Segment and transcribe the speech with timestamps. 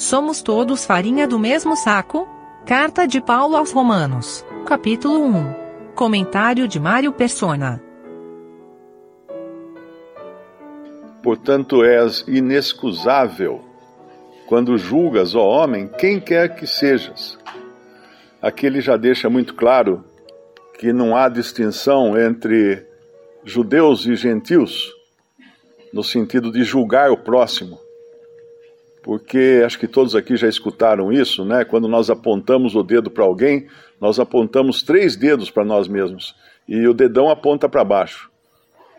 [0.00, 2.26] Somos todos farinha do mesmo saco?
[2.64, 5.54] Carta de Paulo aos Romanos, capítulo 1.
[5.94, 7.82] Comentário de Mário Persona.
[11.22, 13.62] Portanto, és inexcusável
[14.46, 17.38] quando julgas, ó homem, quem quer que sejas.
[18.40, 20.02] Aqui ele já deixa muito claro
[20.78, 22.86] que não há distinção entre
[23.44, 24.94] judeus e gentios,
[25.92, 27.78] no sentido de julgar o próximo.
[29.02, 31.64] Porque acho que todos aqui já escutaram isso, né?
[31.64, 33.66] Quando nós apontamos o dedo para alguém,
[34.00, 36.34] nós apontamos três dedos para nós mesmos
[36.68, 38.30] e o dedão aponta para baixo.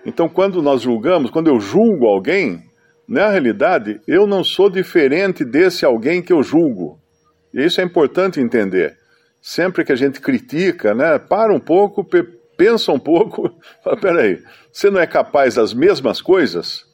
[0.05, 2.63] Então, quando nós julgamos, quando eu julgo alguém,
[3.07, 6.99] na realidade, eu não sou diferente desse alguém que eu julgo.
[7.53, 8.97] E isso é importante entender
[9.41, 12.07] sempre que a gente critica, né, para um pouco,
[12.55, 13.49] pensa um pouco,
[13.83, 16.85] fala, peraí, você não é capaz das mesmas coisas?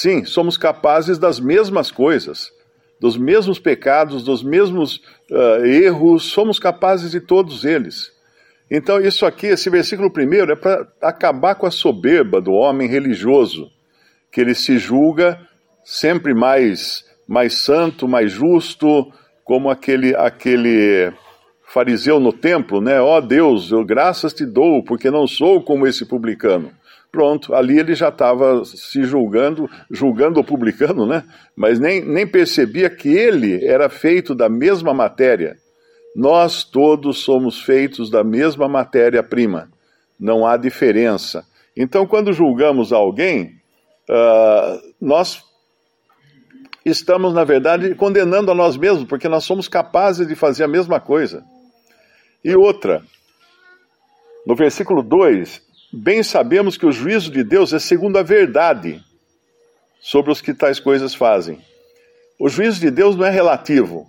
[0.00, 2.52] Sim, somos capazes das mesmas coisas,
[3.00, 8.12] dos mesmos pecados, dos mesmos uh, erros, somos capazes de todos eles.
[8.70, 13.72] Então, isso aqui, esse versículo primeiro, é para acabar com a soberba do homem religioso,
[14.30, 15.36] que ele se julga
[15.82, 21.12] sempre mais, mais santo, mais justo, como aquele, aquele
[21.64, 23.00] fariseu no templo, né?
[23.00, 26.70] Ó oh, Deus, eu graças te dou, porque não sou como esse publicano.
[27.10, 31.24] Pronto, ali ele já estava se julgando, julgando o publicano, né?
[31.56, 35.56] Mas nem, nem percebia que ele era feito da mesma matéria.
[36.14, 39.70] Nós todos somos feitos da mesma matéria-prima.
[40.20, 41.46] Não há diferença.
[41.76, 43.54] Então, quando julgamos alguém,
[44.10, 45.42] uh, nós
[46.84, 51.00] estamos, na verdade, condenando a nós mesmos, porque nós somos capazes de fazer a mesma
[51.00, 51.42] coisa.
[52.44, 53.02] E outra,
[54.46, 59.02] no versículo 2, bem sabemos que o juízo de Deus é segundo a verdade
[60.00, 61.58] sobre os que tais coisas fazem.
[62.38, 64.06] O juízo de Deus não é relativo,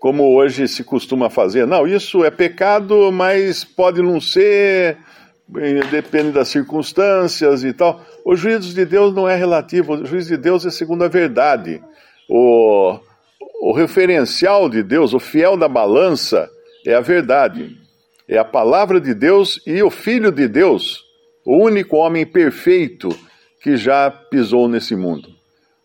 [0.00, 1.66] como hoje se costuma fazer.
[1.66, 4.98] Não, isso é pecado, mas pode não ser,
[5.90, 8.04] depende das circunstâncias e tal.
[8.24, 11.80] O juízo de Deus não é relativo, o juízo de Deus é segundo a verdade.
[12.28, 12.98] O,
[13.60, 16.50] o referencial de Deus, o fiel da balança,
[16.84, 17.76] é a verdade,
[18.28, 21.04] é a palavra de Deus e o Filho de Deus,
[21.44, 23.08] o único homem perfeito
[23.62, 25.28] que já pisou nesse mundo.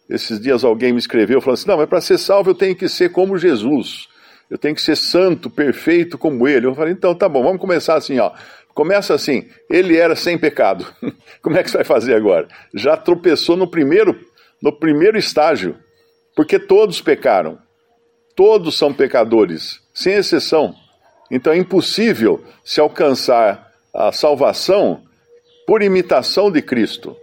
[0.09, 2.90] Esses dias alguém me escreveu falando assim: não, mas para ser salvo eu tenho que
[2.90, 4.07] ser como Jesus,
[4.50, 6.66] eu tenho que ser santo, perfeito como ele.
[6.66, 8.31] Eu falei: então tá bom, vamos começar assim, ó.
[8.73, 10.85] Começa assim: ele era sem pecado.
[11.41, 12.47] como é que você vai fazer agora?
[12.73, 14.19] Já tropeçou no primeiro,
[14.62, 15.78] no primeiro estágio,
[16.35, 17.59] porque todos pecaram,
[18.35, 20.75] todos são pecadores, sem exceção.
[21.31, 25.02] Então é impossível se alcançar a salvação
[25.66, 27.16] por imitação de Cristo.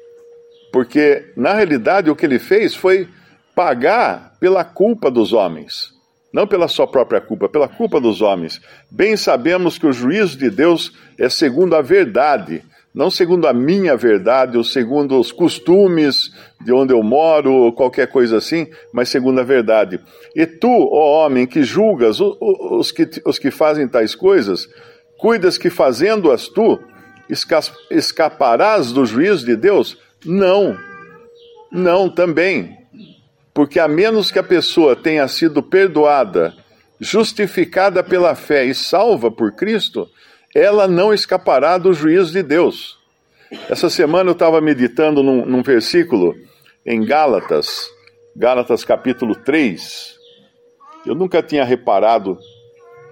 [0.72, 3.08] Porque, na realidade, o que ele fez foi
[3.54, 5.92] pagar pela culpa dos homens.
[6.32, 8.60] Não pela sua própria culpa, pela culpa dos homens.
[8.90, 12.62] Bem sabemos que o juízo de Deus é segundo a verdade,
[12.94, 18.08] não segundo a minha verdade, ou segundo os costumes de onde eu moro, ou qualquer
[18.08, 20.00] coisa assim, mas segundo a verdade.
[20.34, 24.68] E tu, ó homem, que julgas os que, os que fazem tais coisas,
[25.18, 26.80] cuidas que fazendo-as tu,
[27.90, 29.98] escaparás do juízo de Deus?
[30.24, 30.76] Não,
[31.70, 32.76] não também.
[33.52, 36.54] Porque a menos que a pessoa tenha sido perdoada,
[37.00, 40.08] justificada pela fé e salva por Cristo,
[40.58, 42.98] ela não escapará do juízo de Deus.
[43.70, 46.34] Essa semana eu estava meditando num, num, versículo
[46.84, 47.88] em Gálatas,
[48.36, 50.16] Gálatas capítulo 3.
[51.06, 52.38] Eu nunca tinha reparado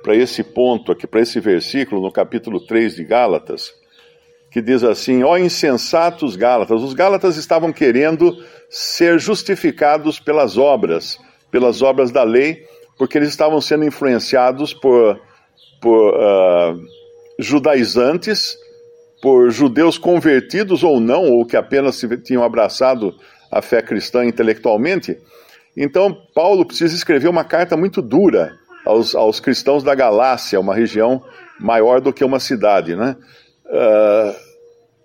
[0.02, 3.72] para esse ponto aqui, para esse versículo no capítulo 3 de Gálatas,
[4.50, 8.36] que diz assim: Ó insensatos Gálatas, os Gálatas estavam querendo
[8.68, 11.18] ser justificados pelas obras,
[11.50, 12.64] pelas obras da lei,
[12.98, 15.20] porque eles estavam sendo influenciados por,
[15.80, 16.78] por uh,
[17.38, 18.56] judaizantes,
[19.22, 23.14] por judeus convertidos ou não, ou que apenas tinham abraçado
[23.50, 25.18] a fé cristã intelectualmente.
[25.76, 31.22] Então, Paulo precisa escrever uma carta muito dura aos, aos cristãos da Galácia, uma região
[31.58, 32.94] maior do que uma cidade.
[32.94, 33.16] Né?
[33.66, 34.34] Uh,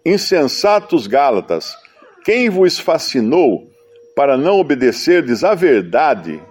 [0.05, 1.75] insensatos Gálatas,
[2.23, 3.69] quem vos fascinou
[4.15, 6.41] para não obedecerdes à verdade,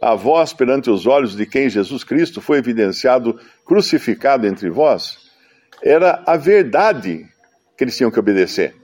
[0.00, 5.18] a vós perante os olhos de quem Jesus Cristo foi evidenciado crucificado entre vós,
[5.82, 7.26] era a verdade
[7.76, 8.74] que eles tinham que obedecer.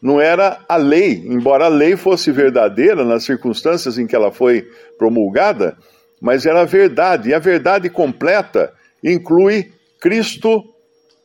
[0.00, 4.70] Não era a lei, embora a lei fosse verdadeira nas circunstâncias em que ela foi
[4.96, 5.76] promulgada,
[6.20, 7.30] mas era a verdade.
[7.30, 8.72] E a verdade completa
[9.02, 10.62] inclui Cristo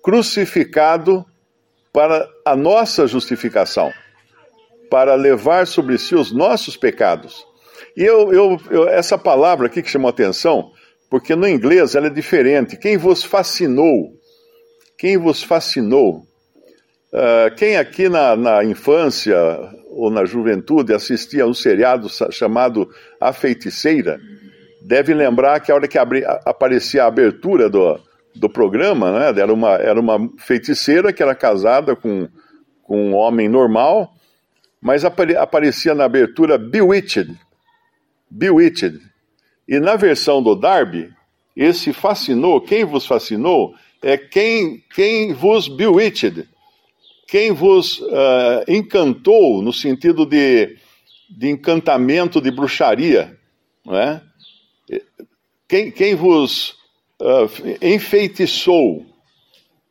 [0.02, 1.26] crucificado
[1.94, 3.94] para a nossa justificação,
[4.90, 7.46] para levar sobre si os nossos pecados.
[7.96, 10.72] E eu, eu, eu, essa palavra aqui que chamou atenção,
[11.10, 12.78] porque no inglês ela é diferente.
[12.78, 14.12] Quem vos fascinou?
[14.98, 16.26] Quem vos fascinou?
[17.14, 19.38] Uh, quem aqui na, na infância
[19.92, 22.90] ou na juventude assistia a um seriado chamado
[23.22, 24.20] A Feiticeira,
[24.82, 28.00] deve lembrar que a hora que abri, aparecia a abertura do,
[28.36, 32.28] do programa, né, era, uma, era uma feiticeira que era casada com,
[32.82, 34.12] com um homem normal,
[34.82, 37.38] mas apare, aparecia na abertura Bewitched.
[38.36, 39.00] Bewitched.
[39.68, 41.14] E na versão do Darby,
[41.56, 46.48] esse fascinou, quem vos fascinou, é quem, quem vos bewitched,
[47.28, 50.78] quem vos uh, encantou no sentido de,
[51.30, 53.38] de encantamento, de bruxaria,
[53.86, 54.22] não é?
[55.68, 56.72] quem, quem vos
[57.22, 57.50] uh,
[57.82, 59.06] enfeitiçou.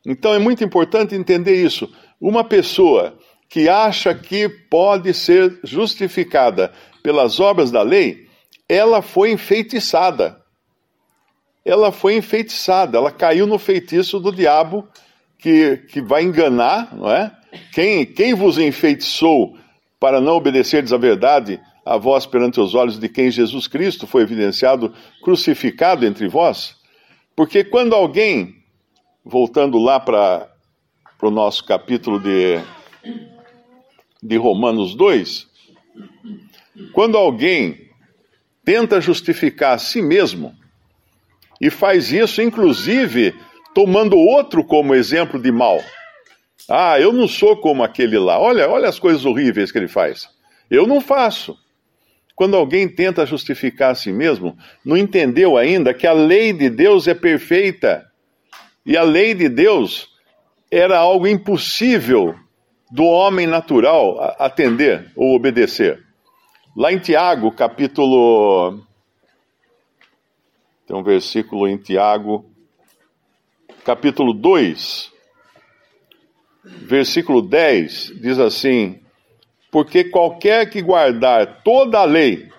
[0.04, 1.88] Então é muito importante entender isso.
[2.20, 3.16] Uma pessoa
[3.48, 6.72] que acha que pode ser justificada
[7.02, 8.21] pelas obras da lei,
[8.72, 10.40] ela foi enfeitiçada.
[11.62, 14.88] Ela foi enfeitiçada, ela caiu no feitiço do diabo
[15.38, 17.30] que, que vai enganar, não é?
[17.72, 19.56] Quem, quem vos enfeitiçou
[20.00, 24.22] para não obedecerdes à verdade, a vós perante os olhos de quem Jesus Cristo foi
[24.22, 24.92] evidenciado
[25.22, 26.74] crucificado entre vós?
[27.36, 28.56] Porque quando alguém,
[29.22, 30.48] voltando lá para
[31.20, 32.58] o nosso capítulo de,
[34.22, 35.46] de Romanos 2,
[36.94, 37.81] quando alguém
[38.64, 40.54] tenta justificar a si mesmo,
[41.60, 43.34] e faz isso, inclusive,
[43.72, 45.80] tomando outro como exemplo de mal.
[46.68, 48.38] Ah, eu não sou como aquele lá.
[48.38, 50.28] Olha, olha as coisas horríveis que ele faz.
[50.68, 51.56] Eu não faço.
[52.34, 57.06] Quando alguém tenta justificar a si mesmo, não entendeu ainda que a lei de Deus
[57.06, 58.06] é perfeita.
[58.84, 60.08] E a lei de Deus
[60.70, 62.34] era algo impossível
[62.90, 66.02] do homem natural atender ou obedecer.
[66.74, 68.80] Lá em Tiago, capítulo.
[70.86, 72.46] Tem um versículo em Tiago,
[73.84, 75.12] capítulo 2,
[76.64, 78.98] versículo 10, diz assim:
[79.70, 82.50] Porque qualquer que guardar toda a lei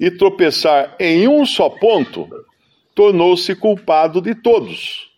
[0.00, 2.28] e tropeçar em um só ponto,
[2.96, 5.08] tornou-se culpado de todos.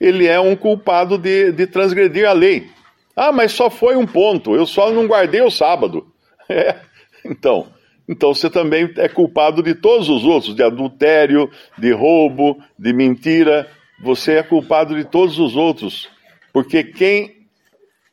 [0.00, 2.70] Ele é um culpado de, de transgredir a lei.
[3.16, 6.13] Ah, mas só foi um ponto, eu só não guardei o sábado.
[6.50, 6.78] É,
[7.24, 7.66] então,
[8.06, 13.66] então você também é culpado de todos os outros, de adultério, de roubo, de mentira.
[14.02, 16.10] Você é culpado de todos os outros,
[16.52, 17.46] porque quem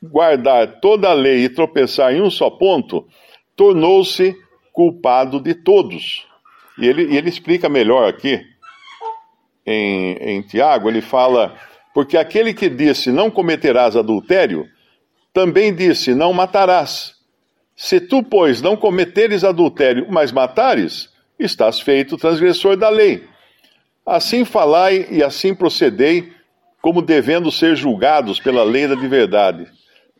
[0.01, 3.05] guardar toda a lei e tropeçar em um só ponto,
[3.55, 4.35] tornou-se
[4.71, 6.25] culpado de todos.
[6.79, 8.41] E ele, e ele explica melhor aqui,
[9.65, 11.55] em, em Tiago, ele fala:
[11.93, 14.67] porque aquele que disse não cometerás adultério,
[15.33, 17.15] também disse: Não matarás.
[17.83, 23.23] Se tu, pois, não cometeres adultério, mas matares, estás feito transgressor da lei.
[24.05, 26.31] Assim falai e assim procedei,
[26.79, 29.65] como devendo ser julgados pela lei da verdade.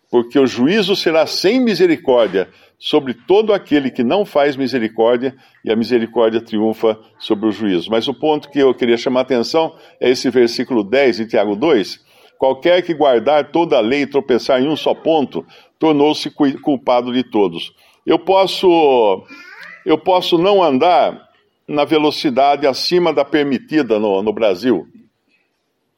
[0.10, 2.50] Porque o juízo será sem misericórdia
[2.80, 7.92] sobre todo aquele que não faz misericórdia, e a misericórdia triunfa sobre o juízo.
[7.92, 11.56] Mas o ponto que eu queria chamar a atenção é esse versículo 10 em Tiago
[11.56, 12.04] 2,
[12.42, 15.46] Qualquer que guardar toda a lei e tropeçar em um só ponto,
[15.78, 16.28] tornou-se
[16.60, 17.72] culpado de todos.
[18.04, 19.24] Eu posso,
[19.86, 21.30] eu posso não andar
[21.68, 24.88] na velocidade acima da permitida no, no Brasil.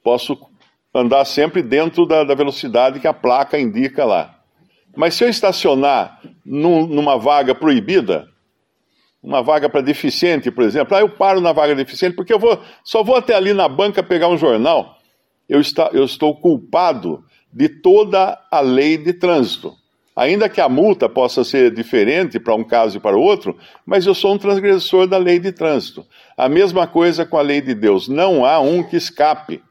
[0.03, 0.37] Posso
[0.93, 4.37] andar sempre dentro da, da, velocidade que a placa indica lá.
[4.97, 8.27] Mas se eu estacionar num, numa vaga proibida,
[9.23, 12.59] uma vaga para deficiente, por exemplo, aí eu paro na vaga deficiente porque eu vou,
[12.83, 14.97] só vou até ali na banca pegar um jornal
[15.47, 19.73] eu, está, eu estou culpado de toda a lei de trânsito.
[20.15, 24.05] Ainda que a multa possa ser diferente para um caso e para o outro, mas
[24.05, 26.05] eu sou um transgressor da lei de trânsito.
[26.37, 28.07] A mesma coisa com a lei de Deus.
[28.07, 29.61] Não há um que escape.